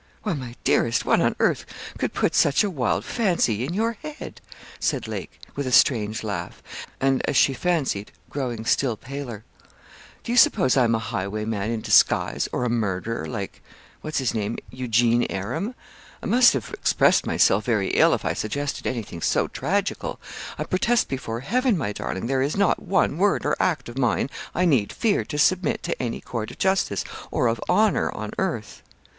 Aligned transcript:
'Why, 0.23 0.33
my 0.33 0.55
dearest, 0.63 1.05
what 1.05 1.21
on 1.21 1.35
earth 1.37 1.63
could 1.99 2.11
put 2.11 2.33
such 2.33 2.63
a 2.63 2.71
wild 2.71 3.05
fancy 3.05 3.63
in 3.63 3.75
your 3.75 3.97
head?' 4.01 4.41
said 4.79 5.07
Lake, 5.07 5.39
with 5.55 5.67
a 5.67 5.71
strange 5.71 6.23
laugh, 6.23 6.63
and, 6.99 7.21
as 7.29 7.37
she 7.37 7.53
fancied, 7.53 8.11
growing 8.27 8.65
still 8.65 8.97
paler. 8.97 9.43
'Do 10.23 10.31
you 10.31 10.39
suppose 10.39 10.75
I 10.75 10.85
am 10.85 10.95
a 10.95 10.97
highwayman 10.97 11.69
in 11.69 11.81
disguise, 11.81 12.49
or 12.51 12.63
a 12.63 12.67
murderer, 12.67 13.27
like 13.27 13.61
what's 14.01 14.17
his 14.17 14.33
name 14.33 14.57
Eugene 14.71 15.27
Aram? 15.29 15.75
I 16.23 16.25
must 16.25 16.53
have 16.53 16.73
expressed 16.73 17.27
myself 17.27 17.65
very 17.65 17.89
ill, 17.89 18.15
if 18.15 18.25
I 18.25 18.33
suggested 18.33 18.87
anything 18.87 19.21
so 19.21 19.49
tragical. 19.49 20.19
I 20.57 20.63
protest 20.63 21.09
before 21.09 21.41
Heaven, 21.41 21.77
my 21.77 21.93
darling, 21.93 22.25
there 22.25 22.41
is 22.41 22.57
not 22.57 22.81
one 22.81 23.19
word 23.19 23.45
or 23.45 23.55
act 23.59 23.87
of 23.87 23.99
mine 23.99 24.31
I 24.55 24.65
need 24.65 24.91
fear 24.93 25.23
to 25.25 25.37
submit 25.37 25.83
to 25.83 26.01
any 26.01 26.21
court 26.21 26.49
of 26.49 26.57
justice 26.57 27.03
or 27.29 27.45
of 27.45 27.61
honour 27.69 28.11
on 28.15 28.31
earth.' 28.39 28.81